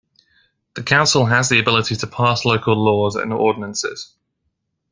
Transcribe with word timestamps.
The 0.73 0.81
Council 0.81 1.27
has 1.27 1.49
the 1.49 1.59
ability 1.59 1.95
to 1.97 2.07
pass 2.07 2.43
local 2.43 2.75
laws 2.75 3.15
and 3.15 3.31
ordinances. 3.31 4.15